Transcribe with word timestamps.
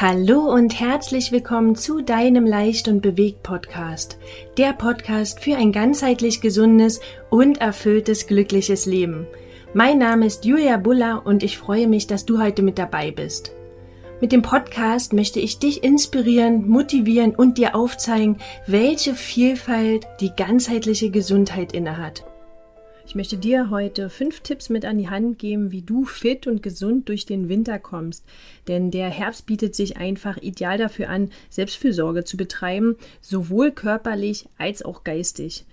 Hallo 0.00 0.42
und 0.54 0.78
herzlich 0.78 1.32
willkommen 1.32 1.74
zu 1.74 2.02
deinem 2.02 2.46
Leicht 2.46 2.86
und 2.86 3.00
Bewegt 3.00 3.42
Podcast. 3.42 4.16
Der 4.56 4.72
Podcast 4.72 5.40
für 5.40 5.56
ein 5.56 5.72
ganzheitlich 5.72 6.40
gesundes 6.40 7.00
und 7.30 7.60
erfülltes 7.60 8.28
glückliches 8.28 8.86
Leben. 8.86 9.26
Mein 9.74 9.98
Name 9.98 10.26
ist 10.26 10.44
Julia 10.44 10.76
Buller 10.76 11.26
und 11.26 11.42
ich 11.42 11.58
freue 11.58 11.88
mich, 11.88 12.06
dass 12.06 12.24
du 12.24 12.40
heute 12.40 12.62
mit 12.62 12.78
dabei 12.78 13.10
bist. 13.10 13.50
Mit 14.20 14.30
dem 14.30 14.42
Podcast 14.42 15.14
möchte 15.14 15.40
ich 15.40 15.58
dich 15.58 15.82
inspirieren, 15.82 16.68
motivieren 16.68 17.34
und 17.34 17.58
dir 17.58 17.74
aufzeigen, 17.74 18.38
welche 18.68 19.16
Vielfalt 19.16 20.06
die 20.20 20.30
ganzheitliche 20.30 21.10
Gesundheit 21.10 21.72
innehat. 21.72 22.24
Ich 23.08 23.14
möchte 23.14 23.38
dir 23.38 23.70
heute 23.70 24.10
fünf 24.10 24.40
Tipps 24.40 24.68
mit 24.68 24.84
an 24.84 24.98
die 24.98 25.08
Hand 25.08 25.38
geben, 25.38 25.72
wie 25.72 25.80
du 25.80 26.04
fit 26.04 26.46
und 26.46 26.62
gesund 26.62 27.08
durch 27.08 27.24
den 27.24 27.48
Winter 27.48 27.78
kommst. 27.78 28.22
Denn 28.68 28.90
der 28.90 29.08
Herbst 29.08 29.46
bietet 29.46 29.74
sich 29.74 29.96
einfach 29.96 30.36
ideal 30.36 30.76
dafür 30.76 31.08
an, 31.08 31.30
Selbstfürsorge 31.48 32.24
zu 32.24 32.36
betreiben, 32.36 32.96
sowohl 33.22 33.70
körperlich 33.70 34.44
als 34.58 34.82
auch 34.82 35.04
geistig. 35.04 35.64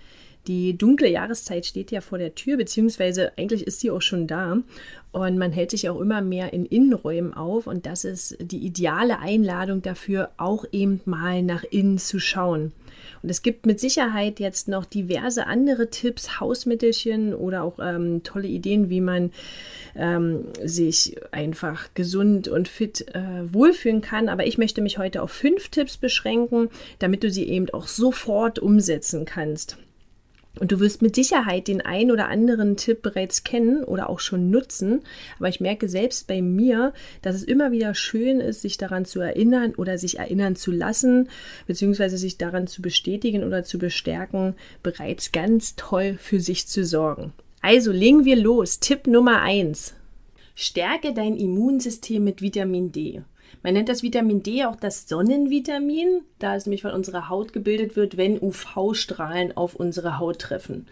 Die 0.46 0.78
dunkle 0.78 1.08
Jahreszeit 1.08 1.66
steht 1.66 1.90
ja 1.90 2.00
vor 2.00 2.18
der 2.18 2.34
Tür, 2.34 2.56
beziehungsweise 2.56 3.32
eigentlich 3.36 3.66
ist 3.66 3.80
sie 3.80 3.90
auch 3.90 4.02
schon 4.02 4.26
da. 4.26 4.58
Und 5.12 5.38
man 5.38 5.50
hält 5.52 5.70
sich 5.70 5.88
auch 5.88 6.00
immer 6.00 6.20
mehr 6.20 6.52
in 6.52 6.66
Innenräumen 6.66 7.34
auf. 7.34 7.66
Und 7.66 7.86
das 7.86 8.04
ist 8.04 8.36
die 8.40 8.64
ideale 8.64 9.18
Einladung 9.18 9.82
dafür, 9.82 10.30
auch 10.36 10.64
eben 10.72 11.00
mal 11.04 11.42
nach 11.42 11.64
innen 11.64 11.98
zu 11.98 12.20
schauen. 12.20 12.72
Und 13.22 13.30
es 13.30 13.42
gibt 13.42 13.66
mit 13.66 13.80
Sicherheit 13.80 14.40
jetzt 14.40 14.68
noch 14.68 14.84
diverse 14.84 15.46
andere 15.46 15.90
Tipps, 15.90 16.38
Hausmittelchen 16.38 17.34
oder 17.34 17.62
auch 17.62 17.78
ähm, 17.80 18.22
tolle 18.22 18.48
Ideen, 18.48 18.90
wie 18.90 19.00
man 19.00 19.32
ähm, 19.96 20.44
sich 20.62 21.16
einfach 21.32 21.88
gesund 21.94 22.48
und 22.48 22.68
fit 22.68 23.06
äh, 23.14 23.52
wohlfühlen 23.52 24.02
kann. 24.02 24.28
Aber 24.28 24.46
ich 24.46 24.58
möchte 24.58 24.82
mich 24.82 24.98
heute 24.98 25.22
auf 25.22 25.30
fünf 25.30 25.70
Tipps 25.70 25.96
beschränken, 25.96 26.68
damit 26.98 27.24
du 27.24 27.30
sie 27.30 27.48
eben 27.48 27.70
auch 27.70 27.86
sofort 27.86 28.58
umsetzen 28.58 29.24
kannst. 29.24 29.78
Und 30.58 30.72
du 30.72 30.80
wirst 30.80 31.02
mit 31.02 31.14
Sicherheit 31.14 31.68
den 31.68 31.82
ein 31.82 32.10
oder 32.10 32.28
anderen 32.28 32.76
Tipp 32.76 33.02
bereits 33.02 33.44
kennen 33.44 33.84
oder 33.84 34.08
auch 34.08 34.20
schon 34.20 34.50
nutzen. 34.50 35.02
Aber 35.38 35.48
ich 35.48 35.60
merke 35.60 35.88
selbst 35.88 36.26
bei 36.26 36.40
mir, 36.40 36.94
dass 37.20 37.36
es 37.36 37.42
immer 37.42 37.72
wieder 37.72 37.94
schön 37.94 38.40
ist, 38.40 38.62
sich 38.62 38.78
daran 38.78 39.04
zu 39.04 39.20
erinnern 39.20 39.74
oder 39.74 39.98
sich 39.98 40.18
erinnern 40.18 40.56
zu 40.56 40.72
lassen, 40.72 41.28
beziehungsweise 41.66 42.16
sich 42.16 42.38
daran 42.38 42.66
zu 42.66 42.80
bestätigen 42.80 43.44
oder 43.44 43.64
zu 43.64 43.78
bestärken, 43.78 44.54
bereits 44.82 45.30
ganz 45.32 45.76
toll 45.76 46.16
für 46.18 46.40
sich 46.40 46.66
zu 46.66 46.84
sorgen. 46.84 47.32
Also 47.60 47.92
legen 47.92 48.24
wir 48.24 48.36
los. 48.36 48.80
Tipp 48.80 49.06
Nummer 49.06 49.42
eins: 49.42 49.94
Stärke 50.54 51.12
dein 51.12 51.36
Immunsystem 51.36 52.24
mit 52.24 52.40
Vitamin 52.40 52.92
D. 52.92 53.22
Man 53.62 53.74
nennt 53.74 53.88
das 53.88 54.02
Vitamin 54.02 54.42
D 54.42 54.64
auch 54.64 54.76
das 54.76 55.08
Sonnenvitamin, 55.08 56.22
da 56.38 56.54
es 56.56 56.66
nämlich 56.66 56.82
von 56.82 56.92
unserer 56.92 57.28
Haut 57.28 57.52
gebildet 57.52 57.96
wird, 57.96 58.16
wenn 58.16 58.40
UV-Strahlen 58.40 59.56
auf 59.56 59.74
unsere 59.74 60.18
Haut 60.18 60.38
treffen. 60.38 60.86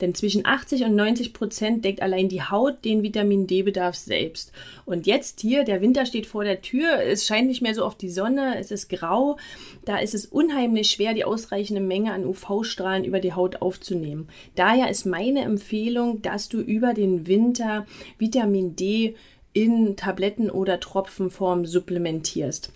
Denn 0.00 0.14
zwischen 0.14 0.46
80 0.46 0.84
und 0.84 0.96
90 0.96 1.32
Prozent 1.32 1.84
deckt 1.84 2.02
allein 2.02 2.28
die 2.28 2.42
Haut 2.42 2.84
den 2.84 3.02
Vitamin 3.02 3.46
D-Bedarf 3.46 3.94
selbst. 3.94 4.52
Und 4.84 5.06
jetzt 5.06 5.40
hier, 5.40 5.64
der 5.64 5.80
Winter 5.80 6.06
steht 6.06 6.26
vor 6.26 6.44
der 6.44 6.62
Tür, 6.62 7.00
es 7.02 7.26
scheint 7.26 7.48
nicht 7.48 7.62
mehr 7.62 7.74
so 7.74 7.84
auf 7.84 7.96
die 7.96 8.10
Sonne, 8.10 8.58
es 8.58 8.70
ist 8.70 8.88
grau, 8.88 9.36
da 9.84 9.98
ist 9.98 10.14
es 10.14 10.26
unheimlich 10.26 10.90
schwer, 10.90 11.14
die 11.14 11.24
ausreichende 11.24 11.80
Menge 11.80 12.12
an 12.12 12.26
UV-Strahlen 12.26 13.04
über 13.04 13.20
die 13.20 13.32
Haut 13.34 13.62
aufzunehmen. 13.62 14.28
Daher 14.54 14.90
ist 14.90 15.06
meine 15.06 15.42
Empfehlung, 15.42 16.22
dass 16.22 16.48
du 16.48 16.60
über 16.60 16.94
den 16.94 17.26
Winter 17.26 17.86
Vitamin 18.18 18.76
D 18.76 19.14
in 19.54 19.96
Tabletten- 19.96 20.50
oder 20.50 20.80
Tropfenform 20.80 21.64
supplementierst. 21.64 22.70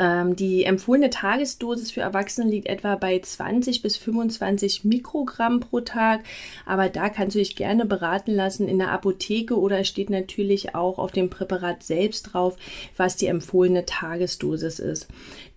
Ähm, 0.00 0.34
die 0.34 0.64
empfohlene 0.64 1.10
Tagesdosis 1.10 1.90
für 1.90 2.00
Erwachsene 2.00 2.50
liegt 2.50 2.68
etwa 2.68 2.96
bei 2.96 3.18
20 3.18 3.82
bis 3.82 3.98
25 3.98 4.82
Mikrogramm 4.84 5.60
pro 5.60 5.80
Tag, 5.80 6.22
aber 6.64 6.88
da 6.88 7.10
kannst 7.10 7.34
du 7.34 7.38
dich 7.38 7.54
gerne 7.54 7.84
beraten 7.84 8.32
lassen 8.32 8.66
in 8.66 8.78
der 8.78 8.92
Apotheke 8.92 9.58
oder 9.58 9.84
steht 9.84 10.08
natürlich 10.08 10.74
auch 10.74 10.98
auf 10.98 11.12
dem 11.12 11.28
Präparat 11.28 11.82
selbst 11.82 12.32
drauf, 12.32 12.56
was 12.96 13.16
die 13.16 13.26
empfohlene 13.26 13.84
Tagesdosis 13.84 14.78
ist. 14.78 15.06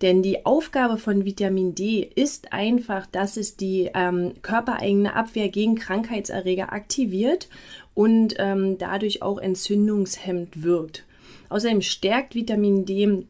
Denn 0.02 0.22
die 0.22 0.44
Aufgabe 0.44 0.98
von 0.98 1.24
Vitamin 1.24 1.74
D 1.74 2.06
ist 2.14 2.52
einfach, 2.52 3.06
dass 3.06 3.38
es 3.38 3.56
die 3.56 3.90
ähm, 3.94 4.34
körpereigene 4.42 5.16
Abwehr 5.16 5.48
gegen 5.48 5.74
Krankheitserreger 5.74 6.70
aktiviert 6.70 7.48
und 7.94 8.34
ähm, 8.38 8.78
dadurch 8.78 9.22
auch 9.22 9.38
entzündungshemmend 9.38 10.62
wirkt. 10.62 11.04
Außerdem 11.48 11.82
stärkt 11.82 12.34
Vitamin 12.34 12.84
D 12.84 13.24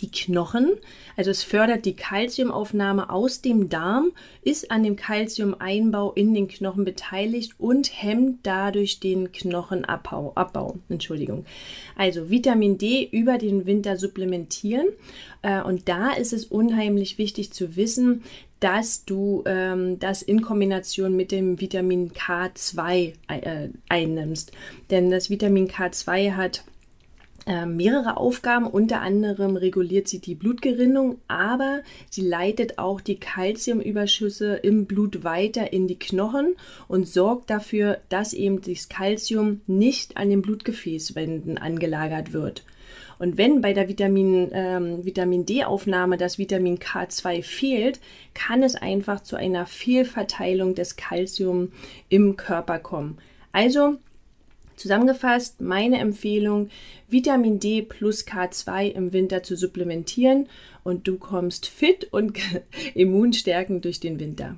die 0.00 0.10
Knochen, 0.10 0.72
also 1.16 1.30
es 1.30 1.42
fördert 1.42 1.84
die 1.86 1.96
Kalziumaufnahme 1.96 3.08
aus 3.10 3.40
dem 3.40 3.68
Darm, 3.68 4.12
ist 4.42 4.70
an 4.70 4.82
dem 4.82 4.96
Kalziumeinbau 4.96 6.12
in 6.12 6.34
den 6.34 6.48
Knochen 6.48 6.84
beteiligt 6.84 7.54
und 7.58 8.02
hemmt 8.02 8.40
dadurch 8.42 9.00
den 9.00 9.32
Knochenabbau. 9.32 10.32
Abbau, 10.34 10.76
Entschuldigung. 10.88 11.46
Also 11.96 12.28
Vitamin 12.28 12.78
D 12.78 13.08
über 13.10 13.38
den 13.38 13.66
Winter 13.66 13.96
supplementieren. 13.96 14.88
Äh, 15.42 15.62
und 15.62 15.88
da 15.88 16.12
ist 16.12 16.32
es 16.32 16.44
unheimlich 16.44 17.18
wichtig 17.18 17.52
zu 17.52 17.76
wissen, 17.76 18.22
dass 18.60 19.04
du 19.04 19.42
ähm, 19.46 19.98
das 19.98 20.22
in 20.22 20.42
Kombination 20.42 21.14
mit 21.14 21.32
dem 21.32 21.60
Vitamin 21.60 22.12
K2 22.12 23.12
äh, 23.28 23.68
einnimmst. 23.88 24.52
Denn 24.90 25.10
das 25.10 25.30
Vitamin 25.30 25.68
K2 25.68 26.32
hat 26.32 26.64
äh, 27.46 27.64
mehrere 27.64 28.16
Aufgaben. 28.16 28.66
Unter 28.66 29.00
anderem 29.02 29.56
reguliert 29.56 30.08
sie 30.08 30.18
die 30.18 30.34
Blutgerinnung, 30.34 31.18
aber 31.28 31.82
sie 32.10 32.22
leitet 32.22 32.78
auch 32.78 33.00
die 33.00 33.20
Kalziumüberschüsse 33.20 34.56
im 34.56 34.86
Blut 34.86 35.22
weiter 35.22 35.72
in 35.72 35.86
die 35.86 35.98
Knochen 35.98 36.56
und 36.88 37.06
sorgt 37.06 37.50
dafür, 37.50 37.98
dass 38.08 38.32
eben 38.32 38.62
das 38.62 38.88
Kalzium 38.88 39.60
nicht 39.66 40.16
an 40.16 40.28
den 40.28 40.42
Blutgefäßwänden 40.42 41.56
angelagert 41.56 42.32
wird. 42.32 42.64
Und 43.18 43.38
wenn 43.38 43.60
bei 43.60 43.72
der 43.72 43.88
Vitamin, 43.88 44.50
ähm, 44.52 45.04
Vitamin 45.04 45.46
D-Aufnahme 45.46 46.16
das 46.16 46.38
Vitamin 46.38 46.78
K2 46.78 47.42
fehlt, 47.42 48.00
kann 48.34 48.62
es 48.62 48.74
einfach 48.74 49.22
zu 49.22 49.36
einer 49.36 49.66
Fehlverteilung 49.66 50.74
des 50.74 50.96
Kalzium 50.96 51.72
im 52.08 52.36
Körper 52.36 52.78
kommen. 52.78 53.18
Also 53.52 53.96
Zusammengefasst 54.76 55.62
meine 55.62 55.98
Empfehlung, 55.98 56.68
Vitamin 57.08 57.58
D 57.58 57.80
plus 57.80 58.26
K2 58.26 58.92
im 58.92 59.12
Winter 59.14 59.42
zu 59.42 59.56
supplementieren 59.56 60.48
und 60.84 61.08
du 61.08 61.16
kommst 61.16 61.66
fit 61.66 62.12
und 62.12 62.38
immunstärkend 62.94 63.86
durch 63.86 64.00
den 64.00 64.20
Winter. 64.20 64.56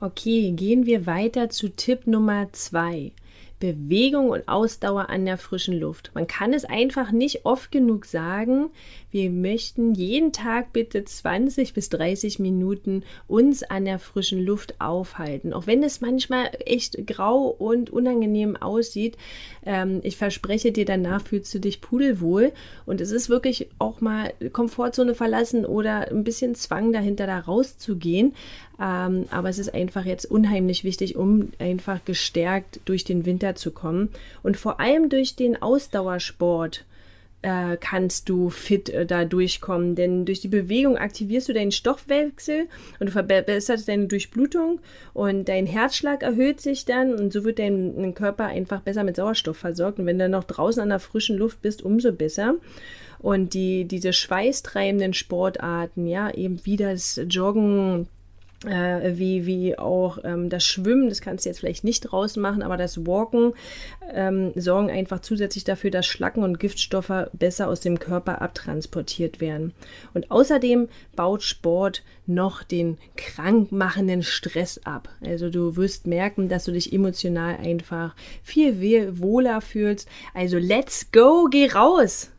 Okay, 0.00 0.52
gehen 0.52 0.86
wir 0.86 1.06
weiter 1.06 1.48
zu 1.48 1.70
Tipp 1.70 2.06
Nummer 2.06 2.52
2. 2.52 3.12
Bewegung 3.58 4.30
und 4.30 4.48
Ausdauer 4.48 5.10
an 5.10 5.24
der 5.24 5.38
frischen 5.38 5.78
Luft. 5.78 6.10
Man 6.14 6.26
kann 6.26 6.52
es 6.52 6.64
einfach 6.64 7.10
nicht 7.10 7.44
oft 7.44 7.72
genug 7.72 8.04
sagen. 8.04 8.70
Wir 9.10 9.30
möchten 9.30 9.94
jeden 9.94 10.32
Tag 10.32 10.74
bitte 10.74 11.02
20 11.02 11.72
bis 11.72 11.88
30 11.88 12.38
Minuten 12.40 13.04
uns 13.26 13.62
an 13.62 13.86
der 13.86 13.98
frischen 13.98 14.44
Luft 14.44 14.80
aufhalten. 14.80 15.54
Auch 15.54 15.66
wenn 15.66 15.82
es 15.82 16.02
manchmal 16.02 16.50
echt 16.66 17.06
grau 17.06 17.46
und 17.46 17.88
unangenehm 17.88 18.56
aussieht. 18.56 19.16
Ähm, 19.64 20.00
ich 20.02 20.18
verspreche 20.18 20.72
dir, 20.72 20.84
danach 20.84 21.22
fühlst 21.22 21.54
du 21.54 21.58
dich 21.58 21.80
pudelwohl. 21.80 22.52
Und 22.84 23.00
es 23.00 23.10
ist 23.10 23.30
wirklich 23.30 23.68
auch 23.78 24.02
mal 24.02 24.32
Komfortzone 24.52 25.14
verlassen 25.14 25.64
oder 25.64 26.10
ein 26.10 26.24
bisschen 26.24 26.54
Zwang 26.54 26.92
dahinter 26.92 27.26
da 27.26 27.38
rauszugehen. 27.38 28.34
Ähm, 28.78 29.24
aber 29.30 29.48
es 29.48 29.58
ist 29.58 29.72
einfach 29.72 30.04
jetzt 30.04 30.26
unheimlich 30.26 30.84
wichtig, 30.84 31.16
um 31.16 31.48
einfach 31.58 32.04
gestärkt 32.04 32.80
durch 32.84 33.04
den 33.04 33.24
Winter 33.24 33.54
zu 33.54 33.70
kommen. 33.70 34.10
Und 34.42 34.58
vor 34.58 34.80
allem 34.80 35.08
durch 35.08 35.34
den 35.34 35.60
Ausdauersport 35.60 36.84
äh, 37.42 37.76
kannst 37.78 38.28
du 38.28 38.50
fit 38.50 38.88
äh, 38.90 39.06
da 39.06 39.24
durchkommen. 39.24 39.94
Denn 39.94 40.24
durch 40.24 40.40
die 40.40 40.48
Bewegung 40.48 40.96
aktivierst 40.96 41.48
du 41.48 41.52
deinen 41.52 41.72
Stoffwechsel 41.72 42.66
und 42.98 43.08
du 43.08 43.12
verbesserst 43.12 43.88
deine 43.88 44.06
Durchblutung 44.06 44.80
und 45.14 45.48
dein 45.48 45.66
Herzschlag 45.66 46.22
erhöht 46.22 46.60
sich 46.60 46.84
dann 46.84 47.14
und 47.14 47.32
so 47.32 47.44
wird 47.44 47.58
dein, 47.58 47.96
dein 47.96 48.14
Körper 48.14 48.46
einfach 48.46 48.80
besser 48.80 49.04
mit 49.04 49.16
Sauerstoff 49.16 49.56
versorgt. 49.56 49.98
Und 49.98 50.06
wenn 50.06 50.18
du 50.18 50.28
noch 50.28 50.44
draußen 50.44 50.82
an 50.82 50.88
der 50.88 50.98
frischen 50.98 51.36
Luft 51.36 51.62
bist, 51.62 51.82
umso 51.82 52.12
besser. 52.12 52.56
Und 53.20 53.54
die, 53.54 53.84
diese 53.84 54.12
schweißtreibenden 54.12 55.12
Sportarten, 55.12 56.06
ja, 56.06 56.32
eben 56.32 56.60
wie 56.64 56.76
das 56.76 57.20
Joggen, 57.28 58.06
äh, 58.66 59.16
wie, 59.16 59.46
wie 59.46 59.78
auch 59.78 60.18
ähm, 60.24 60.48
das 60.48 60.64
Schwimmen, 60.64 61.08
das 61.08 61.20
kannst 61.20 61.44
du 61.44 61.48
jetzt 61.48 61.60
vielleicht 61.60 61.84
nicht 61.84 62.00
draußen 62.00 62.40
machen, 62.42 62.62
aber 62.62 62.76
das 62.76 63.06
Walken 63.06 63.52
ähm, 64.12 64.52
sorgen 64.56 64.90
einfach 64.90 65.20
zusätzlich 65.20 65.64
dafür, 65.64 65.90
dass 65.90 66.06
Schlacken 66.06 66.42
und 66.42 66.58
Giftstoffe 66.58 67.28
besser 67.32 67.68
aus 67.68 67.80
dem 67.80 67.98
Körper 67.98 68.42
abtransportiert 68.42 69.40
werden. 69.40 69.74
Und 70.14 70.30
außerdem 70.30 70.88
baut 71.14 71.42
Sport 71.42 72.02
noch 72.26 72.62
den 72.62 72.98
krankmachenden 73.16 74.22
Stress 74.22 74.80
ab. 74.84 75.08
Also 75.24 75.50
du 75.50 75.76
wirst 75.76 76.06
merken, 76.06 76.48
dass 76.48 76.64
du 76.64 76.72
dich 76.72 76.92
emotional 76.92 77.56
einfach 77.56 78.14
viel 78.42 79.20
wohler 79.20 79.60
fühlst. 79.60 80.08
Also 80.34 80.58
let's 80.58 81.12
go, 81.12 81.48
geh 81.50 81.68
raus! 81.70 82.30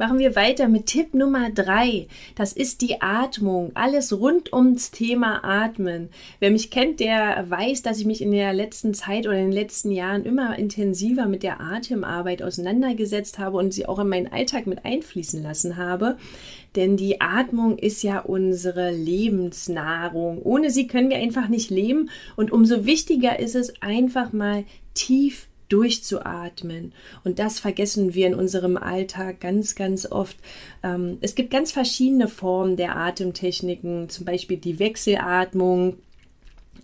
Machen 0.00 0.18
wir 0.18 0.34
weiter 0.34 0.66
mit 0.66 0.86
Tipp 0.86 1.12
Nummer 1.12 1.50
drei. 1.50 2.08
Das 2.34 2.54
ist 2.54 2.80
die 2.80 3.02
Atmung. 3.02 3.72
Alles 3.74 4.18
rund 4.18 4.50
ums 4.50 4.90
Thema 4.90 5.44
Atmen. 5.44 6.08
Wer 6.38 6.50
mich 6.50 6.70
kennt, 6.70 7.00
der 7.00 7.44
weiß, 7.50 7.82
dass 7.82 7.98
ich 8.00 8.06
mich 8.06 8.22
in 8.22 8.30
der 8.30 8.54
letzten 8.54 8.94
Zeit 8.94 9.26
oder 9.26 9.36
in 9.36 9.50
den 9.50 9.52
letzten 9.52 9.92
Jahren 9.92 10.24
immer 10.24 10.58
intensiver 10.58 11.26
mit 11.26 11.42
der 11.42 11.60
Atemarbeit 11.60 12.42
auseinandergesetzt 12.42 13.38
habe 13.38 13.58
und 13.58 13.74
sie 13.74 13.84
auch 13.84 13.98
in 13.98 14.08
meinen 14.08 14.32
Alltag 14.32 14.66
mit 14.66 14.86
einfließen 14.86 15.42
lassen 15.42 15.76
habe. 15.76 16.16
Denn 16.76 16.96
die 16.96 17.20
Atmung 17.20 17.76
ist 17.76 18.02
ja 18.02 18.20
unsere 18.20 18.90
Lebensnahrung. 18.90 20.40
Ohne 20.40 20.70
sie 20.70 20.86
können 20.86 21.10
wir 21.10 21.18
einfach 21.18 21.48
nicht 21.48 21.68
leben. 21.68 22.08
Und 22.36 22.52
umso 22.52 22.86
wichtiger 22.86 23.38
ist 23.38 23.54
es, 23.54 23.82
einfach 23.82 24.32
mal 24.32 24.64
tief 24.94 25.49
durchzuatmen. 25.70 26.92
Und 27.24 27.38
das 27.38 27.58
vergessen 27.58 28.14
wir 28.14 28.26
in 28.26 28.34
unserem 28.34 28.76
Alltag 28.76 29.40
ganz, 29.40 29.74
ganz 29.74 30.10
oft. 30.10 30.36
Ähm, 30.82 31.18
es 31.22 31.34
gibt 31.34 31.50
ganz 31.50 31.72
verschiedene 31.72 32.28
Formen 32.28 32.76
der 32.76 32.96
Atemtechniken, 32.96 34.08
zum 34.08 34.26
Beispiel 34.26 34.58
die 34.58 34.78
Wechselatmung, 34.78 35.96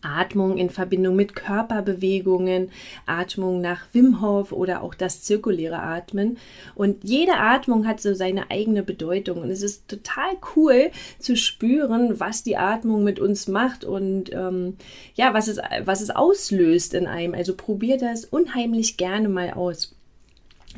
Atmung 0.02 0.58
in 0.58 0.70
Verbindung 0.70 1.16
mit 1.16 1.34
Körperbewegungen, 1.34 2.70
Atmung 3.06 3.60
nach 3.60 3.87
Wim 3.93 4.20
Hof 4.20 4.52
oder 4.52 4.82
auch 4.82 4.94
das 4.94 5.22
zirkuläre 5.22 5.81
Atmen. 5.81 6.38
Und 6.75 7.04
jede 7.04 7.34
Atmung 7.34 7.87
hat 7.87 8.00
so 8.00 8.14
seine 8.14 8.50
eigene 8.50 8.82
Bedeutung. 8.82 9.43
Und 9.43 9.50
es 9.50 9.62
ist 9.62 9.88
total 9.88 10.37
cool 10.54 10.90
zu 11.19 11.37
spüren, 11.37 12.20
was 12.20 12.43
die 12.43 12.56
Atmung 12.56 13.04
mit 13.04 13.19
uns 13.19 13.48
macht 13.48 13.84
und 13.84 14.32
ähm, 14.32 14.76
ja, 15.14 15.34
was 15.34 15.48
es, 15.48 15.58
was 15.84 16.00
es 16.00 16.10
auslöst 16.10 16.94
in 16.94 17.06
einem. 17.06 17.34
Also 17.34 17.54
probier 17.54 17.99
das 17.99 18.25
unheimlich 18.25 18.96
gerne 18.96 19.28
mal 19.28 19.52
aus. 19.52 19.95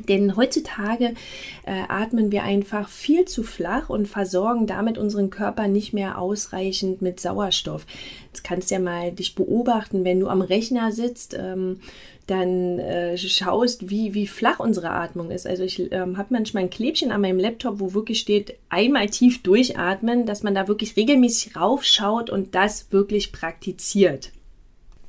Denn 0.07 0.35
heutzutage 0.35 1.13
äh, 1.65 1.83
atmen 1.87 2.31
wir 2.31 2.43
einfach 2.43 2.89
viel 2.89 3.25
zu 3.25 3.43
flach 3.43 3.89
und 3.89 4.07
versorgen 4.07 4.67
damit 4.67 4.97
unseren 4.97 5.29
Körper 5.29 5.67
nicht 5.67 5.93
mehr 5.93 6.17
ausreichend 6.17 7.01
mit 7.01 7.19
Sauerstoff. 7.19 7.85
Das 8.31 8.43
kannst 8.43 8.71
ja 8.71 8.79
mal 8.79 9.11
dich 9.11 9.35
beobachten, 9.35 10.03
wenn 10.03 10.19
du 10.19 10.27
am 10.27 10.41
Rechner 10.41 10.91
sitzt. 10.91 11.35
Ähm, 11.37 11.79
dann 12.29 12.77
äh, 12.79 13.17
schaust, 13.17 13.89
wie, 13.89 14.13
wie 14.13 14.27
flach 14.27 14.59
unsere 14.59 14.91
Atmung 14.91 15.31
ist. 15.31 15.47
Also 15.47 15.63
ich 15.63 15.91
ähm, 15.91 16.17
habe 16.17 16.33
manchmal 16.33 16.63
ein 16.63 16.69
Klebchen 16.69 17.11
an 17.11 17.21
meinem 17.21 17.39
Laptop, 17.39 17.79
wo 17.79 17.93
wirklich 17.93 18.19
steht, 18.19 18.55
einmal 18.69 19.09
tief 19.09 19.41
durchatmen, 19.41 20.25
dass 20.25 20.43
man 20.43 20.53
da 20.53 20.67
wirklich 20.67 20.95
regelmäßig 20.95 21.55
raufschaut 21.55 22.29
und 22.29 22.53
das 22.53 22.91
wirklich 22.91 23.31
praktiziert. 23.31 24.31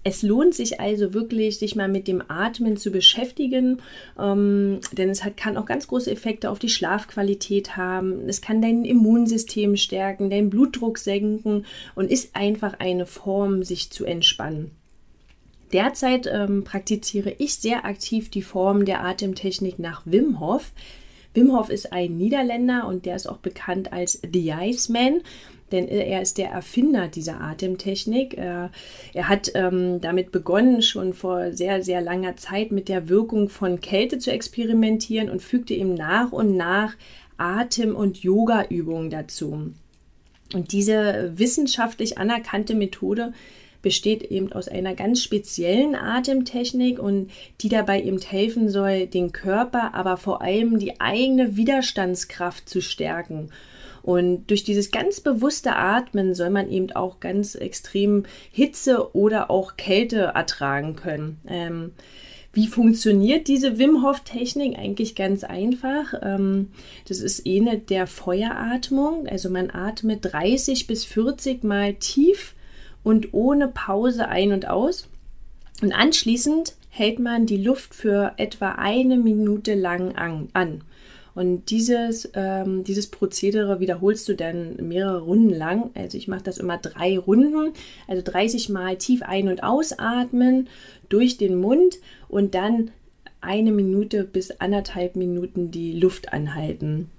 Es 0.03 0.23
lohnt 0.23 0.55
sich 0.55 0.81
also 0.81 1.13
wirklich, 1.13 1.59
sich 1.59 1.77
mal 1.77 1.89
mit 1.89 2.09
dem 2.09 2.23
Atmen 2.29 2.79
zu 2.79 2.91
beschäftigen, 2.91 3.83
ähm, 4.19 4.81
denn 4.93 5.11
es 5.11 5.25
hat, 5.25 5.37
kann 5.37 5.59
auch 5.59 5.67
ganz 5.67 5.89
große 5.89 6.11
Effekte 6.11 6.51
auf 6.51 6.59
die 6.59 6.71
Schlafqualität 6.71 7.77
haben. 7.77 8.27
Es 8.27 8.41
kann 8.41 8.63
dein 8.63 8.87
Immunsystem 8.87 9.77
stärken, 9.77 10.31
deinen 10.31 10.49
Blutdruck 10.49 10.97
senken 10.97 11.67
und 11.95 12.11
ist 12.11 12.35
einfach 12.35 12.81
eine 12.81 13.05
Form, 13.05 13.63
sich 13.63 13.91
zu 13.91 14.07
entspannen. 14.07 14.71
Derzeit 15.73 16.27
ähm, 16.33 16.65
praktiziere 16.65 17.35
ich 17.39 17.55
sehr 17.55 17.85
aktiv 17.85 18.31
die 18.31 18.43
Form 18.43 18.87
der 18.87 19.05
Atemtechnik 19.05 19.79
nach 19.79 20.03
Wim 20.05 20.41
Hof. 20.41 20.73
Wim 21.35 21.57
Hof 21.57 21.71
ist 21.71 21.93
ein 21.93 22.17
Niederländer 22.17 22.89
und 22.89 23.07
der 23.07 23.17
ist 23.17 23.29
auch 23.29 23.39
bekannt 23.39 23.93
als 23.93 24.21
The 24.33 24.51
Iceman 24.51 25.21
denn 25.73 25.89
er 25.89 26.23
ist 26.23 26.39
der 26.39 26.51
Erfinder 26.51 27.09
dieser 27.09 27.41
Atemtechnik. 27.41 28.35
Er, 28.37 28.71
hat 29.15 29.53
ähm, 29.55 30.01
damit 30.01 30.33
begonnen, 30.33 30.83
schon 30.83 31.15
vor 31.15 31.53
sehr, 31.53 31.83
sehr 31.83 32.01
langer 32.01 32.37
Zeit 32.37 32.73
mit 32.73 32.89
der 32.89 33.09
Wirkung 33.09 33.49
von 33.49 33.81
Kälte 33.81 34.19
zu 34.19 34.31
experimentieren 34.31 35.31
und 35.31 35.43
fügte 35.43 35.75
ihm 35.75 35.95
nach 35.95 36.33
und 36.33 36.57
nach 36.57 36.95
Atem- 37.37 37.97
und 37.97 38.23
Yoga-Übungen 38.23 39.11
dazu. 39.11 39.73
Und 40.53 40.73
diese 40.73 41.33
wissenschaftlich 41.37 42.19
anerkannte 42.19 42.75
Methode 42.75 43.33
besteht 43.83 44.23
eben 44.23 44.53
aus 44.53 44.69
einer 44.69 44.95
ganz 44.95 45.23
speziellen 45.23 45.95
Atemtechnik 45.95 46.99
und 46.99 47.31
die 47.61 47.69
dabei 47.69 48.03
eben 48.03 48.21
helfen 48.21 48.69
soll, 48.69 49.07
den 49.07 49.33
Körper, 49.33 49.95
aber 49.95 50.17
vor 50.17 50.43
allem 50.43 50.79
die 50.79 51.01
eigene 51.01 51.57
Widerstandskraft 51.57 52.69
zu 52.69 52.83
stärken 52.83 53.51
und 54.03 54.47
durch 54.47 54.65
dieses 54.65 54.91
ganz 54.91 55.21
bewusste 55.21 55.77
Atmen 55.77 56.35
soll 56.35 56.51
man 56.51 56.71
eben 56.71 56.93
auch 56.93 57.21
ganz 57.21 57.55
extrem 57.55 58.25
Hitze 58.51 59.15
oder 59.15 59.51
auch 59.51 59.77
Kälte 59.77 60.33
ertragen 60.35 60.97
können. 60.97 61.41
Ähm, 61.47 61.93
wie 62.53 62.67
funktioniert 62.67 63.47
diese 63.47 63.79
Wim 63.79 64.03
Hof 64.03 64.21
Technik? 64.21 64.77
Eigentlich 64.77 65.15
ganz 65.15 65.45
einfach. 65.45 66.15
Ähm, 66.23 66.71
das 67.07 67.21
ist 67.21 67.47
ähnelt 67.47 67.91
der 67.91 68.07
Feueratmung. 68.07 69.29
Also 69.29 69.51
man 69.51 69.71
atmet 69.71 70.21
30 70.23 70.87
bis 70.89 71.05
40 71.05 71.63
Mal 71.63 71.95
tief 71.95 72.55
und 73.05 73.33
ohne 73.33 73.69
Pause 73.69 74.29
ein 74.29 74.53
und 74.53 74.69
aus. 74.69 75.09
Und 75.81 75.93
anschließend 75.93 76.75
hält 76.89 77.21
man 77.21 77.47
die 77.47 77.63
Luft 77.63 77.95
für 77.95 78.33
etwa 78.37 78.73
eine 78.73 79.17
Minute 79.17 79.75
lang 79.75 80.17
an. 80.17 80.83
Und 81.35 81.71
dieses, 81.71 82.31
ähm, 82.35 82.85
dieses 82.85 83.07
Prozedere 83.07 83.81
wiederholst 83.81 84.29
du 84.29 84.35
dann 84.35 84.77
mehrere 84.77 85.21
Runden 85.21 85.51
lang. 85.51 85.91
Also 85.95 86.19
ich 86.19 86.29
mache 86.29 86.43
das 86.43 86.59
immer 86.59 86.79
drei 86.79 87.19
Runden, 87.19 87.73
also 88.09 88.23
30 88.23 88.69
Mal 88.69 88.97
tief 88.97 89.23
ein- 89.23 89.49
und 89.49 89.63
ausatmen 89.63 90.69
durch 91.09 91.37
den 91.37 91.61
Mund 91.61 91.99
und 92.29 92.55
dann 92.55 92.91
eine 93.41 93.73
Minute 93.73 94.25
bis 94.25 94.51
anderthalb 94.51 95.17
Minuten 95.17 95.71
die 95.71 95.99
Luft 95.99 96.33
anhalten. 96.33 97.11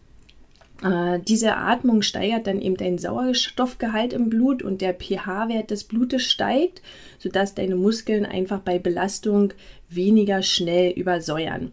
Äh, 0.83 1.19
diese 1.19 1.57
Atmung 1.57 2.01
steigert 2.01 2.47
dann 2.47 2.61
eben 2.61 2.75
deinen 2.75 2.97
Sauerstoffgehalt 2.97 4.13
im 4.13 4.29
Blut 4.29 4.63
und 4.63 4.81
der 4.81 4.93
pH-Wert 4.93 5.71
des 5.71 5.83
Blutes 5.83 6.23
steigt, 6.23 6.81
sodass 7.19 7.53
deine 7.53 7.75
Muskeln 7.75 8.25
einfach 8.25 8.59
bei 8.59 8.79
Belastung 8.79 9.53
weniger 9.89 10.41
schnell 10.41 10.91
übersäuern. 10.91 11.71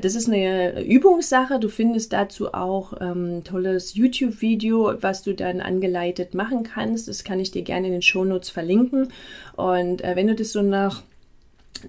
Das 0.00 0.14
ist 0.14 0.28
eine 0.28 0.82
Übungssache. 0.84 1.58
Du 1.58 1.68
findest 1.68 2.12
dazu 2.12 2.52
auch 2.52 2.92
ein 2.92 3.36
ähm, 3.36 3.44
tolles 3.44 3.94
YouTube-Video, 3.94 4.94
was 5.00 5.22
du 5.22 5.34
dann 5.34 5.60
angeleitet 5.60 6.34
machen 6.34 6.62
kannst. 6.62 7.08
Das 7.08 7.24
kann 7.24 7.40
ich 7.40 7.50
dir 7.50 7.62
gerne 7.62 7.86
in 7.86 7.94
den 7.94 8.02
Shownotes 8.02 8.50
verlinken. 8.50 9.08
Und 9.56 10.02
äh, 10.04 10.14
wenn 10.14 10.26
du 10.26 10.34
das 10.34 10.52
so 10.52 10.62
nach 10.62 11.02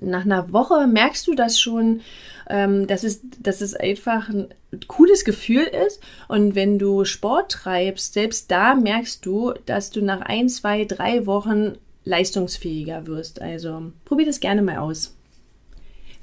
nach 0.02 0.26
einer 0.26 0.52
Woche 0.52 0.88
merkst 0.88 1.28
du 1.28 1.36
das 1.36 1.60
schon, 1.60 2.02
ähm, 2.50 2.88
dass, 2.88 3.04
es, 3.04 3.22
dass 3.40 3.62
es 3.62 3.76
einfach 3.76 4.30
ein 4.30 4.48
cooles 4.88 5.26
Gefühl 5.26 5.64
ist. 5.64 6.02
Und 6.28 6.56
wenn 6.56 6.80
du 6.80 7.06
Sport 7.06 7.52
treibst, 7.52 8.14
selbst 8.14 8.52
da 8.52 8.76
merkst 8.76 9.26
du, 9.26 9.54
dass 9.66 9.92
du 9.92 10.02
nach 10.02 10.22
ein, 10.22 10.50
zwei, 10.50 10.86
drei 10.86 11.26
Wochen 11.26 11.78
leistungsfähiger 12.04 13.08
wirst. 13.08 13.42
Also 13.42 13.92
probier 14.06 14.26
das 14.26 14.40
gerne 14.40 14.62
mal 14.62 14.78
aus. 14.78 15.16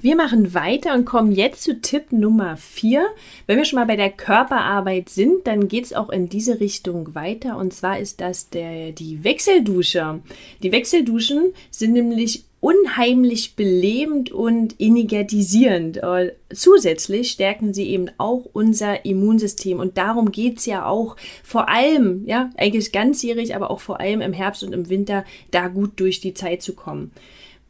Wir 0.03 0.17
machen 0.17 0.53
weiter 0.53 0.95
und 0.95 1.05
kommen 1.05 1.31
jetzt 1.31 1.63
zu 1.63 1.79
Tipp 1.79 2.11
Nummer 2.11 2.57
4. 2.57 3.05
Wenn 3.47 3.57
wir 3.57 3.63
schon 3.63 3.79
mal 3.79 3.85
bei 3.85 3.95
der 3.95 4.09
Körperarbeit 4.09 5.07
sind, 5.07 5.47
dann 5.47 5.69
geht 5.69 5.85
es 5.85 5.93
auch 5.93 6.09
in 6.09 6.27
diese 6.27 6.59
Richtung 6.59 7.15
weiter. 7.15 7.55
Und 7.55 7.73
zwar 7.73 7.97
ist 7.99 8.19
das 8.19 8.49
der, 8.49 8.91
die 8.91 9.23
Wechseldusche. 9.23 10.19
Die 10.61 10.73
Wechselduschen 10.73 11.53
sind 11.71 11.93
nämlich 11.93 12.43
unheimlich 12.59 13.55
belebend 13.55 14.29
und 14.29 14.75
energetisierend. 14.77 16.03
Äh, 16.03 16.33
zusätzlich 16.53 17.31
stärken 17.31 17.73
sie 17.73 17.87
eben 17.87 18.11
auch 18.17 18.43
unser 18.51 19.05
Immunsystem 19.05 19.79
und 19.79 19.97
darum 19.97 20.33
geht's 20.33 20.65
ja 20.65 20.85
auch 20.85 21.15
vor 21.45 21.69
allem, 21.69 22.25
ja, 22.25 22.49
eigentlich 22.57 22.91
ganzjährig, 22.91 23.55
aber 23.55 23.71
auch 23.71 23.79
vor 23.79 24.01
allem 24.01 24.19
im 24.19 24.33
Herbst 24.33 24.65
und 24.65 24.73
im 24.73 24.89
Winter 24.89 25.23
da 25.51 25.69
gut 25.69 25.97
durch 26.01 26.19
die 26.19 26.33
Zeit 26.33 26.61
zu 26.61 26.73
kommen. 26.73 27.11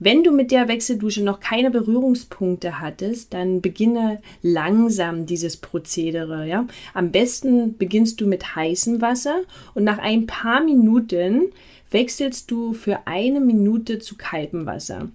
Wenn 0.05 0.21
du 0.21 0.33
mit 0.33 0.51
der 0.51 0.67
Wechseldusche 0.67 1.23
noch 1.23 1.39
keine 1.39 1.71
Berührungspunkte 1.71 2.81
hattest, 2.81 3.33
dann 3.33 3.61
beginne 3.61 4.19
langsam 4.41 5.25
dieses 5.25 5.55
Prozedere. 5.55 6.45
Ja? 6.45 6.67
Am 6.93 7.11
besten 7.11 7.77
beginnst 7.77 8.19
du 8.19 8.27
mit 8.27 8.53
heißem 8.53 8.99
Wasser 8.99 9.43
und 9.75 9.85
nach 9.85 9.99
ein 9.99 10.27
paar 10.27 10.61
Minuten 10.61 11.53
wechselst 11.89 12.51
du 12.51 12.73
für 12.73 13.07
eine 13.07 13.39
Minute 13.39 13.99
zu 13.99 14.17
kaltem 14.17 14.65
Wasser. 14.65 15.07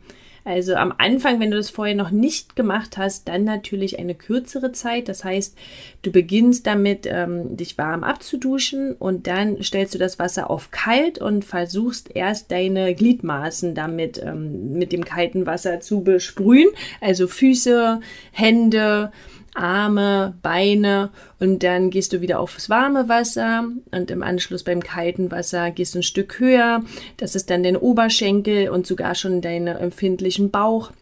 Also 0.49 0.77
am 0.77 0.95
Anfang, 0.97 1.41
wenn 1.41 1.51
du 1.51 1.59
das 1.59 1.69
vorher 1.69 1.95
noch 1.95 2.11
nicht 2.11 2.57
gemacht 2.57 2.97
hast, 2.97 3.29
dann 3.29 3.45
natürlich 3.45 3.99
eine 3.99 4.15
kürzere 4.15 4.73
Zeit. 4.73 5.11
Das 5.11 5.23
heißt, 5.23 5.55
du 6.01 6.11
beginnst 6.11 6.67
damit, 6.67 7.07
ähm, 7.07 7.55
dich 7.55 7.77
warm 7.77 8.03
abzuduschen 8.03 8.95
und 8.95 9.27
dann 9.27 9.63
stellst 9.63 9.95
du 9.95 9.99
das 9.99 10.19
Wasser 10.19 10.49
auf 10.49 10.71
kalt 10.71 11.19
und 11.19 11.45
versuchst 11.45 12.17
erst 12.17 12.51
deine 12.51 12.95
Gliedmaßen 12.95 13.75
damit 13.75 14.23
ähm, 14.25 14.73
mit 14.73 14.91
dem 14.93 15.05
kalten 15.05 15.45
Wasser 15.45 15.81
zu 15.81 16.01
besprühen. 16.03 16.71
Also 17.03 17.29
Füße, 17.29 18.01
Hände, 18.33 19.13
Arme, 19.59 20.35
Beine 20.43 21.11
und 21.41 21.63
dann 21.63 21.91
gehst 21.91 22.13
du 22.13 22.21
wieder 22.21 22.41
aufs 22.41 22.71
warme 22.71 23.09
Wasser 23.09 23.65
und 23.91 24.11
im 24.11 24.23
Anschluss 24.23 24.63
beim 24.63 24.83
kalten 24.83 25.31
Wasser 25.31 25.71
gehst 25.71 25.95
du 25.95 26.01
ein 26.01 26.03
Stück 26.03 26.39
höher. 26.39 26.83
Das 27.17 27.35
ist 27.35 27.51
dann 27.51 27.63
dein 27.63 27.77
Oberschenkel 27.77 28.71
und 28.71 28.87
sogar 28.87 29.15
schon 29.15 29.41
deine 29.41 29.79
empfindlichen 29.79 30.51
Bauch. 30.51 30.93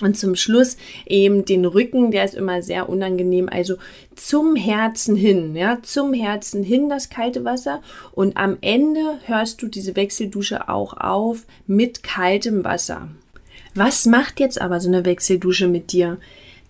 Und 0.00 0.16
zum 0.16 0.36
Schluss 0.36 0.76
eben 1.06 1.44
den 1.44 1.64
Rücken, 1.64 2.12
der 2.12 2.24
ist 2.24 2.36
immer 2.36 2.62
sehr 2.62 2.88
unangenehm. 2.88 3.48
Also 3.48 3.78
zum 4.14 4.54
Herzen 4.54 5.16
hin, 5.16 5.56
ja, 5.56 5.78
zum 5.82 6.14
Herzen 6.14 6.62
hin 6.62 6.88
das 6.88 7.10
kalte 7.10 7.44
Wasser. 7.44 7.82
Und 8.12 8.36
am 8.36 8.58
Ende 8.60 9.18
hörst 9.24 9.60
du 9.60 9.66
diese 9.66 9.96
Wechseldusche 9.96 10.68
auch 10.68 10.96
auf 10.96 11.46
mit 11.66 12.04
kaltem 12.04 12.62
Wasser. 12.62 13.08
Was 13.74 14.06
macht 14.06 14.38
jetzt 14.38 14.60
aber 14.60 14.78
so 14.78 14.88
eine 14.88 15.04
Wechseldusche 15.04 15.66
mit 15.66 15.90
dir? 15.90 16.18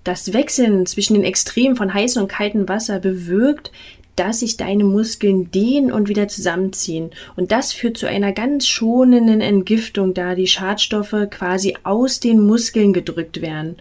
Das 0.08 0.32
Wechseln 0.32 0.86
zwischen 0.86 1.12
den 1.12 1.22
Extremen 1.22 1.76
von 1.76 1.92
heißem 1.92 2.22
und 2.22 2.28
kaltem 2.28 2.66
Wasser 2.66 2.98
bewirkt, 2.98 3.70
dass 4.16 4.40
sich 4.40 4.56
deine 4.56 4.84
Muskeln 4.84 5.50
dehnen 5.50 5.92
und 5.92 6.08
wieder 6.08 6.28
zusammenziehen. 6.28 7.10
Und 7.36 7.52
das 7.52 7.74
führt 7.74 7.98
zu 7.98 8.08
einer 8.08 8.32
ganz 8.32 8.66
schonenden 8.66 9.42
Entgiftung, 9.42 10.14
da 10.14 10.34
die 10.34 10.46
Schadstoffe 10.46 11.14
quasi 11.28 11.76
aus 11.82 12.20
den 12.20 12.40
Muskeln 12.40 12.94
gedrückt 12.94 13.42
werden. 13.42 13.76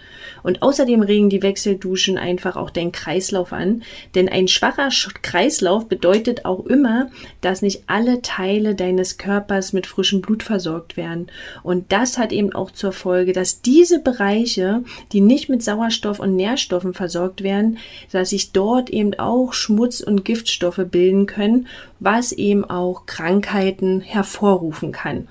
Und 0.47 0.61
außerdem 0.61 1.01
regen 1.01 1.29
die 1.29 1.43
Wechselduschen 1.43 2.17
einfach 2.17 2.55
auch 2.55 2.69
deinen 2.69 2.93
Kreislauf 2.93 3.51
an, 3.51 3.83
denn 4.15 4.29
ein 4.29 4.47
schwacher 4.47 4.87
Kreislauf 5.21 5.89
bedeutet 5.89 6.45
auch 6.45 6.65
immer, 6.65 7.09
dass 7.41 7.61
nicht 7.61 7.83
alle 7.87 8.21
Teile 8.21 8.73
deines 8.73 9.17
Körpers 9.17 9.73
mit 9.73 9.87
frischem 9.87 10.21
Blut 10.21 10.43
versorgt 10.43 10.95
werden. 10.95 11.27
Und 11.63 11.91
das 11.91 12.17
hat 12.17 12.31
eben 12.31 12.53
auch 12.53 12.71
zur 12.71 12.93
Folge, 12.93 13.33
dass 13.33 13.61
diese 13.61 13.99
Bereiche, 13.99 14.85
die 15.11 15.19
nicht 15.19 15.49
mit 15.49 15.63
Sauerstoff 15.63 16.21
und 16.21 16.37
Nährstoffen 16.37 16.93
versorgt 16.93 17.43
werden, 17.43 17.77
dass 18.13 18.29
sich 18.29 18.53
dort 18.53 18.89
eben 18.89 19.15
auch 19.19 19.51
Schmutz 19.51 19.99
und 19.99 20.23
Giftstoffe 20.23 20.79
bilden 20.89 21.25
können, 21.25 21.67
was 21.99 22.31
eben 22.31 22.63
auch 22.63 23.05
Krankheiten 23.05 23.99
hervorrufen 23.99 24.93
kann. 24.93 25.27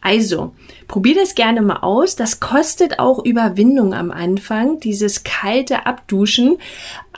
Also, 0.00 0.52
probier 0.88 1.14
das 1.14 1.34
gerne 1.34 1.60
mal 1.60 1.80
aus. 1.80 2.16
Das 2.16 2.40
kostet 2.40 2.98
auch 2.98 3.24
Überwindung 3.24 3.92
am 3.92 4.10
Anfang, 4.10 4.80
dieses 4.80 5.24
kalte 5.24 5.86
Abduschen. 5.86 6.56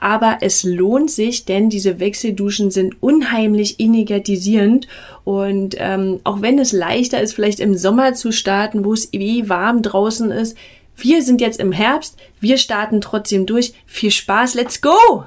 Aber 0.00 0.38
es 0.40 0.64
lohnt 0.64 1.10
sich, 1.10 1.44
denn 1.44 1.70
diese 1.70 2.00
Wechselduschen 2.00 2.72
sind 2.72 3.00
unheimlich 3.00 3.78
energetisierend. 3.78 4.88
Und 5.22 5.76
ähm, 5.78 6.20
auch 6.24 6.42
wenn 6.42 6.58
es 6.58 6.72
leichter 6.72 7.20
ist, 7.20 7.34
vielleicht 7.34 7.60
im 7.60 7.76
Sommer 7.76 8.14
zu 8.14 8.32
starten, 8.32 8.84
wo 8.84 8.92
es 8.92 9.12
eh 9.12 9.48
warm 9.48 9.82
draußen 9.82 10.32
ist, 10.32 10.56
wir 10.96 11.22
sind 11.22 11.40
jetzt 11.40 11.60
im 11.60 11.72
Herbst, 11.72 12.18
wir 12.40 12.58
starten 12.58 13.00
trotzdem 13.00 13.46
durch. 13.46 13.74
Viel 13.86 14.10
Spaß, 14.10 14.54
let's 14.54 14.80
go! 14.80 15.24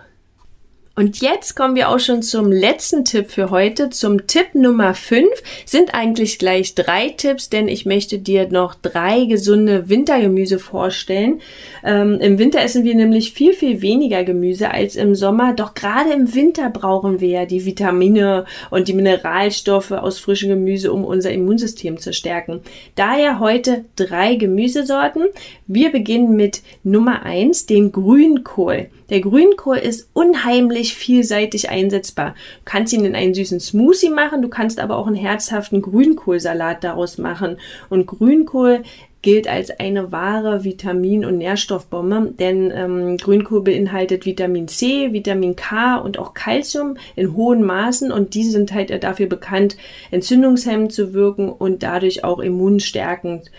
Und 0.97 1.19
jetzt 1.19 1.55
kommen 1.55 1.75
wir 1.75 1.89
auch 1.89 1.99
schon 1.99 2.21
zum 2.21 2.53
letzten 2.53 3.03
Tipp 3.03 3.29
für 3.29 3.49
heute. 3.49 3.89
Zum 3.89 4.27
Tipp 4.27 4.55
Nummer 4.55 4.93
5 4.93 5.27
sind 5.65 5.93
eigentlich 5.93 6.39
gleich 6.39 6.73
drei 6.73 7.09
Tipps, 7.09 7.49
denn 7.49 7.67
ich 7.67 7.85
möchte 7.85 8.17
dir 8.17 8.47
noch 8.49 8.75
drei 8.75 9.25
gesunde 9.25 9.89
Wintergemüse 9.89 10.57
vorstellen. 10.57 11.41
Ähm, 11.83 12.21
Im 12.21 12.39
Winter 12.39 12.61
essen 12.61 12.85
wir 12.85 12.95
nämlich 12.95 13.33
viel, 13.33 13.51
viel 13.51 13.81
weniger 13.81 14.23
Gemüse 14.23 14.71
als 14.71 14.95
im 14.95 15.15
Sommer. 15.15 15.51
Doch 15.53 15.73
gerade 15.73 16.13
im 16.13 16.33
Winter 16.33 16.69
brauchen 16.69 17.19
wir 17.19 17.27
ja 17.27 17.45
die 17.45 17.65
Vitamine 17.65 18.45
und 18.69 18.87
die 18.87 18.93
Mineralstoffe 18.93 19.91
aus 19.91 20.19
frischem 20.19 20.47
Gemüse, 20.47 20.93
um 20.93 21.03
unser 21.03 21.31
Immunsystem 21.31 21.97
zu 21.97 22.13
stärken. 22.13 22.61
Daher 22.95 23.41
heute 23.41 23.83
drei 23.97 24.35
Gemüsesorten. 24.35 25.25
Wir 25.67 25.91
beginnen 25.91 26.37
mit 26.37 26.61
Nummer 26.83 27.23
1, 27.23 27.65
den 27.65 27.91
Grünkohl. 27.91 28.87
Der 29.09 29.21
Grünkohl 29.21 29.77
ist 29.77 30.09
unheimlich 30.13 30.84
vielseitig 30.93 31.69
einsetzbar. 31.69 32.35
Du 32.63 32.65
kannst 32.65 32.93
ihn 32.93 33.05
in 33.05 33.15
einen 33.15 33.33
süßen 33.33 33.59
Smoothie 33.59 34.09
machen, 34.09 34.41
du 34.41 34.49
kannst 34.49 34.79
aber 34.79 34.97
auch 34.97 35.07
einen 35.07 35.15
herzhaften 35.15 35.81
Grünkohlsalat 35.81 36.83
daraus 36.83 37.17
machen. 37.17 37.57
Und 37.89 38.05
Grünkohl 38.05 38.83
gilt 39.25 39.47
als 39.47 39.71
eine 39.71 40.11
wahre 40.11 40.63
Vitamin- 40.63 41.25
und 41.25 41.39
Nährstoffbombe, 41.39 42.33
denn 42.37 42.71
ähm, 42.71 43.17
Grünkohl 43.17 43.63
beinhaltet 43.63 44.27
Vitamin 44.27 44.67
C, 44.67 45.13
Vitamin 45.13 45.55
K 45.55 45.95
und 45.95 46.19
auch 46.19 46.35
Calcium 46.35 46.97
in 47.15 47.35
hohen 47.35 47.63
Maßen 47.63 48.11
und 48.11 48.35
diese 48.35 48.51
sind 48.51 48.71
halt 48.71 49.03
dafür 49.03 49.25
bekannt, 49.25 49.77
entzündungshemmend 50.11 50.93
zu 50.93 51.15
wirken 51.15 51.49
und 51.49 51.81
dadurch 51.81 52.23
auch 52.23 52.37
immunstärkend 52.37 53.49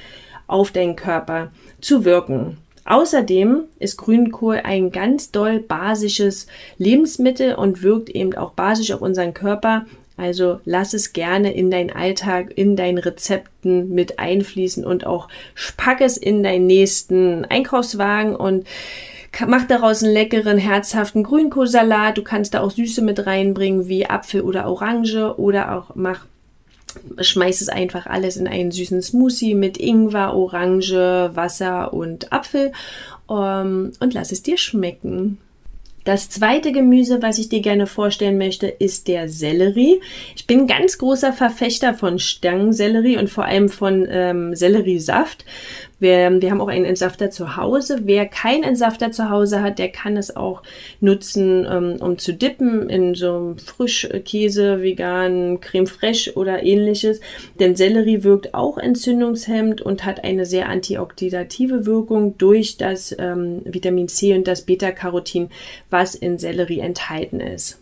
auf 0.46 0.70
deinen 0.70 0.94
Körper 0.94 1.50
zu 1.80 2.04
wirken. 2.04 2.58
Außerdem 2.86 3.64
ist 3.80 3.96
Grünkohl 3.96 4.60
ein 4.62 4.92
ganz 4.92 5.32
doll 5.32 5.58
basisches 5.58 6.46
Lebensmittel 6.78 7.54
und 7.54 7.82
wirkt 7.82 8.08
eben 8.10 8.34
auch 8.34 8.52
basisch 8.52 8.92
auf 8.92 9.02
unseren 9.02 9.34
Körper. 9.34 9.86
Also 10.16 10.60
lass 10.64 10.94
es 10.94 11.12
gerne 11.12 11.52
in 11.52 11.70
deinen 11.70 11.90
Alltag, 11.90 12.52
in 12.56 12.76
deinen 12.76 12.98
Rezepten 12.98 13.90
mit 13.90 14.18
einfließen 14.18 14.84
und 14.84 15.04
auch 15.04 15.28
pack 15.76 16.00
es 16.00 16.16
in 16.16 16.42
deinen 16.42 16.66
nächsten 16.66 17.44
Einkaufswagen 17.44 18.34
und 18.34 18.66
mach 19.46 19.66
daraus 19.66 20.02
einen 20.02 20.14
leckeren, 20.14 20.56
herzhaften 20.56 21.22
Grünkohlsalat. 21.22 22.16
Du 22.16 22.22
kannst 22.22 22.54
da 22.54 22.60
auch 22.60 22.70
Süße 22.70 23.02
mit 23.02 23.26
reinbringen, 23.26 23.88
wie 23.88 24.06
Apfel 24.06 24.40
oder 24.42 24.68
Orange 24.68 25.38
oder 25.38 25.76
auch 25.76 25.94
mach 25.96 26.24
schmeiß 27.20 27.60
es 27.60 27.68
einfach 27.68 28.06
alles 28.06 28.36
in 28.36 28.46
einen 28.46 28.70
süßen 28.70 29.02
Smoothie 29.02 29.54
mit 29.54 29.78
Ingwer, 29.78 30.34
Orange, 30.34 31.30
Wasser 31.34 31.92
und 31.92 32.32
Apfel 32.32 32.72
ähm, 33.30 33.92
und 34.00 34.14
lass 34.14 34.32
es 34.32 34.42
dir 34.42 34.58
schmecken. 34.58 35.38
Das 36.06 36.30
zweite 36.30 36.70
Gemüse, 36.70 37.20
was 37.20 37.36
ich 37.38 37.48
dir 37.48 37.60
gerne 37.60 37.88
vorstellen 37.88 38.38
möchte, 38.38 38.68
ist 38.68 39.08
der 39.08 39.28
Sellerie. 39.28 40.00
Ich 40.36 40.46
bin 40.46 40.68
ganz 40.68 40.98
großer 40.98 41.32
Verfechter 41.32 41.94
von 41.94 42.20
Stangensellerie 42.20 43.18
und 43.18 43.28
vor 43.28 43.44
allem 43.44 43.68
von 43.68 44.06
ähm, 44.08 44.54
Selleriesaft. 44.54 45.44
Wir, 45.98 46.30
wir 46.42 46.50
haben 46.50 46.60
auch 46.60 46.68
einen 46.68 46.84
Entsafter 46.84 47.30
zu 47.30 47.56
Hause. 47.56 48.00
Wer 48.04 48.26
keinen 48.26 48.64
Entsafter 48.64 49.12
zu 49.12 49.30
Hause 49.30 49.62
hat, 49.62 49.78
der 49.78 49.88
kann 49.88 50.16
es 50.16 50.36
auch 50.36 50.62
nutzen, 51.00 51.66
ähm, 51.70 51.96
um 52.00 52.18
zu 52.18 52.34
dippen 52.34 52.90
in 52.90 53.14
so 53.14 53.54
Frischkäse, 53.64 54.82
vegan, 54.82 55.60
Creme 55.60 55.86
fraiche 55.86 56.34
oder 56.34 56.62
ähnliches. 56.62 57.20
Denn 57.58 57.76
Sellerie 57.76 58.24
wirkt 58.24 58.52
auch 58.52 58.76
entzündungshemmend 58.76 59.80
und 59.80 60.04
hat 60.04 60.22
eine 60.22 60.44
sehr 60.44 60.68
antioxidative 60.68 61.86
Wirkung 61.86 62.36
durch 62.36 62.76
das 62.76 63.14
ähm, 63.18 63.62
Vitamin 63.64 64.08
C 64.08 64.34
und 64.34 64.46
das 64.46 64.62
Beta-Carotin, 64.62 65.48
was 65.88 66.14
in 66.14 66.38
Sellerie 66.38 66.80
enthalten 66.80 67.40
ist. 67.40 67.80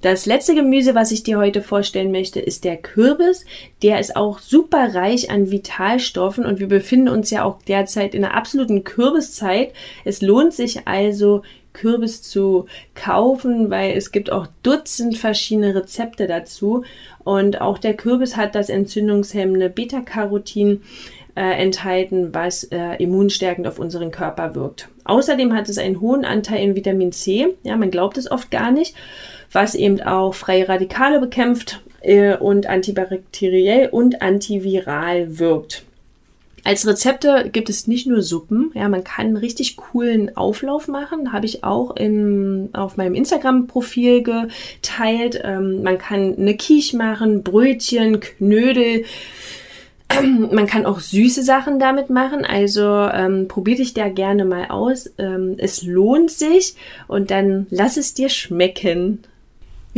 Das 0.00 0.26
letzte 0.26 0.54
Gemüse, 0.54 0.94
was 0.94 1.10
ich 1.10 1.24
dir 1.24 1.38
heute 1.38 1.60
vorstellen 1.60 2.12
möchte, 2.12 2.38
ist 2.38 2.64
der 2.64 2.76
Kürbis. 2.76 3.44
Der 3.82 3.98
ist 3.98 4.14
auch 4.14 4.38
super 4.38 4.94
reich 4.94 5.30
an 5.30 5.50
Vitalstoffen 5.50 6.46
und 6.46 6.60
wir 6.60 6.68
befinden 6.68 7.08
uns 7.08 7.30
ja 7.30 7.42
auch 7.42 7.60
derzeit 7.62 8.14
in 8.14 8.24
einer 8.24 8.34
absoluten 8.34 8.84
Kürbiszeit. 8.84 9.72
Es 10.04 10.22
lohnt 10.22 10.54
sich 10.54 10.86
also, 10.86 11.42
Kürbis 11.72 12.22
zu 12.22 12.66
kaufen, 12.94 13.70
weil 13.70 13.96
es 13.96 14.10
gibt 14.12 14.32
auch 14.32 14.46
Dutzend 14.62 15.16
verschiedene 15.16 15.74
Rezepte 15.74 16.26
dazu. 16.26 16.84
Und 17.24 17.60
auch 17.60 17.78
der 17.78 17.94
Kürbis 17.94 18.36
hat 18.36 18.54
das 18.54 18.68
entzündungshemmende 18.68 19.68
Beta-Carotin 19.68 20.82
äh, 21.34 21.62
enthalten, 21.62 22.34
was 22.34 22.64
äh, 22.64 22.94
immunstärkend 22.98 23.66
auf 23.66 23.78
unseren 23.78 24.10
Körper 24.10 24.54
wirkt. 24.54 24.88
Außerdem 25.04 25.54
hat 25.54 25.68
es 25.68 25.78
einen 25.78 26.00
hohen 26.00 26.24
Anteil 26.24 26.64
in 26.64 26.74
Vitamin 26.74 27.12
C. 27.12 27.54
Ja, 27.62 27.76
man 27.76 27.90
glaubt 27.90 28.16
es 28.18 28.30
oft 28.30 28.50
gar 28.50 28.70
nicht 28.70 28.94
was 29.52 29.74
eben 29.74 30.00
auch 30.02 30.34
freie 30.34 30.68
Radikale 30.68 31.20
bekämpft 31.20 31.80
äh, 32.00 32.36
und 32.36 32.66
antibakteriell 32.66 33.88
und 33.88 34.22
antiviral 34.22 35.38
wirkt. 35.38 35.84
Als 36.64 36.86
Rezepte 36.86 37.48
gibt 37.50 37.70
es 37.70 37.86
nicht 37.86 38.06
nur 38.06 38.20
Suppen, 38.20 38.72
ja, 38.74 38.88
man 38.88 39.04
kann 39.04 39.28
einen 39.28 39.36
richtig 39.36 39.76
coolen 39.76 40.36
Auflauf 40.36 40.86
machen, 40.86 41.32
habe 41.32 41.46
ich 41.46 41.64
auch 41.64 41.96
in, 41.96 42.68
auf 42.74 42.96
meinem 42.96 43.14
Instagram-Profil 43.14 44.22
geteilt. 44.22 45.40
Ähm, 45.42 45.82
man 45.82 45.96
kann 45.96 46.36
eine 46.36 46.56
Quiche 46.56 46.96
machen, 46.96 47.42
Brötchen, 47.42 48.20
Knödel, 48.20 49.04
man 50.22 50.66
kann 50.66 50.86
auch 50.86 51.00
süße 51.00 51.42
Sachen 51.42 51.78
damit 51.78 52.10
machen, 52.10 52.44
also 52.44 52.82
ähm, 52.82 53.46
probier 53.48 53.76
dich 53.76 53.94
da 53.94 54.08
gerne 54.08 54.44
mal 54.44 54.66
aus. 54.68 55.10
Ähm, 55.18 55.54
es 55.58 55.82
lohnt 55.82 56.30
sich 56.30 56.74
und 57.06 57.30
dann 57.30 57.66
lass 57.70 57.96
es 57.96 58.14
dir 58.14 58.28
schmecken. 58.28 59.22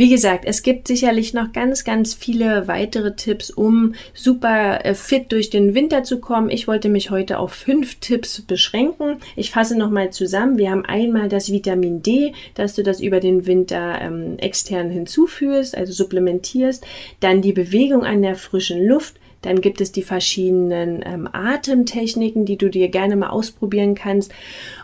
Wie 0.01 0.09
gesagt, 0.09 0.45
es 0.47 0.63
gibt 0.63 0.87
sicherlich 0.87 1.35
noch 1.35 1.53
ganz, 1.53 1.83
ganz 1.83 2.15
viele 2.15 2.67
weitere 2.67 3.15
Tipps, 3.15 3.51
um 3.51 3.93
super 4.15 4.83
äh, 4.83 4.95
fit 4.95 5.31
durch 5.31 5.51
den 5.51 5.75
Winter 5.75 6.03
zu 6.03 6.19
kommen. 6.19 6.49
Ich 6.49 6.67
wollte 6.67 6.89
mich 6.89 7.11
heute 7.11 7.37
auf 7.37 7.51
fünf 7.53 7.99
Tipps 7.99 8.41
beschränken. 8.41 9.17
Ich 9.35 9.51
fasse 9.51 9.77
nochmal 9.77 10.09
zusammen. 10.09 10.57
Wir 10.57 10.71
haben 10.71 10.85
einmal 10.85 11.29
das 11.29 11.51
Vitamin 11.51 12.01
D, 12.01 12.33
dass 12.55 12.73
du 12.73 12.81
das 12.81 12.99
über 12.99 13.19
den 13.19 13.45
Winter 13.45 14.01
ähm, 14.01 14.39
extern 14.39 14.89
hinzuführst, 14.89 15.77
also 15.77 15.93
supplementierst. 15.93 16.83
Dann 17.19 17.43
die 17.43 17.53
Bewegung 17.53 18.03
an 18.03 18.23
der 18.23 18.33
frischen 18.33 18.83
Luft. 18.83 19.17
Dann 19.41 19.61
gibt 19.61 19.81
es 19.81 19.91
die 19.91 20.03
verschiedenen 20.03 21.03
ähm, 21.05 21.27
Atemtechniken, 21.31 22.45
die 22.45 22.57
du 22.57 22.69
dir 22.69 22.89
gerne 22.89 23.15
mal 23.15 23.29
ausprobieren 23.29 23.95
kannst 23.95 24.31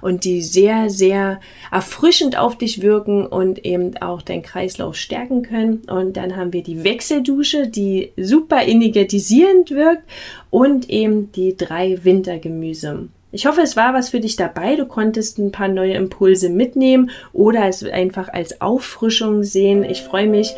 und 0.01 0.25
die 0.25 0.41
sehr, 0.41 0.89
sehr 0.89 1.39
erfrischend 1.71 2.37
auf 2.37 2.57
dich 2.57 2.81
wirken 2.81 3.25
und 3.25 3.65
eben 3.65 3.97
auch 3.97 4.21
deinen 4.21 4.43
Kreislauf 4.43 4.95
stärken 4.95 5.43
können. 5.43 5.83
Und 5.87 6.17
dann 6.17 6.35
haben 6.35 6.53
wir 6.53 6.63
die 6.63 6.83
Wechseldusche, 6.83 7.67
die 7.67 8.11
super 8.17 8.65
energetisierend 8.65 9.71
wirkt 9.71 10.03
und 10.49 10.89
eben 10.89 11.31
die 11.31 11.55
drei 11.55 12.03
Wintergemüse. 12.03 13.09
Ich 13.31 13.45
hoffe, 13.45 13.61
es 13.61 13.75
war 13.75 13.93
was 13.93 14.09
für 14.09 14.21
dich 14.21 14.37
dabei. 14.37 14.75
Du 14.75 14.85
konntest 14.85 15.37
ein 15.37 15.51
paar 15.51 15.67
neue 15.67 15.93
Impulse 15.93 16.49
mitnehmen 16.49 17.11
oder 17.33 17.67
es 17.67 17.83
einfach 17.83 18.29
als 18.29 18.61
Auffrischung 18.61 19.43
sehen. 19.43 19.83
Ich 19.83 20.01
freue 20.01 20.27
mich, 20.27 20.55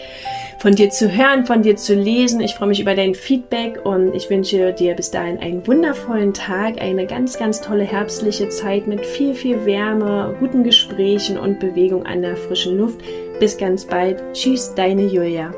von 0.60 0.76
dir 0.76 0.90
zu 0.90 1.12
hören, 1.12 1.46
von 1.46 1.64
dir 1.64 1.78
zu 1.78 1.96
lesen. 1.96 2.42
Ich 2.42 2.54
freue 2.54 2.68
mich 2.68 2.82
über 2.82 2.94
dein 2.94 3.16
Feedback 3.16 3.86
und 3.86 4.14
ich 4.14 4.30
wünsche 4.30 4.74
dir 4.74 4.94
bis 4.94 5.10
dahin 5.10 5.40
einen 5.40 5.66
wundervollen 5.66 6.34
Tag, 6.34 6.80
eine 6.80 7.08
ganz, 7.08 7.40
ganz 7.40 7.62
tolle 7.62 7.84
herbstliche 7.84 8.50
Zeit 8.50 8.86
mit 8.86 9.06
viel, 9.06 9.34
viel 9.34 9.66
Wärme, 9.66 10.36
guten 10.40 10.64
Gesprächen 10.64 11.38
und 11.38 11.60
Bewegung 11.60 12.06
an 12.06 12.22
der 12.22 12.36
frischen 12.36 12.78
Luft. 12.78 13.00
Bis 13.40 13.58
ganz 13.58 13.86
bald. 13.86 14.22
Tschüss, 14.34 14.76
deine 14.76 15.08
Julia. 15.08 15.54